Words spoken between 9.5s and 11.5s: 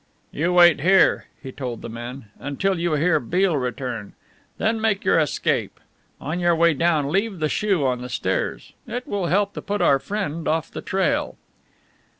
to put our friend off the trail."